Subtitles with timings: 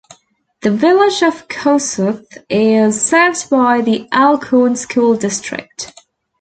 [0.63, 5.93] The village of Kossuth is served by the Alcorn School District.